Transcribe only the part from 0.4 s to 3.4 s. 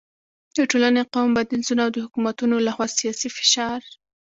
د ټولنې، قوم بندیزونه او د حکومتونو له خوا سیاسي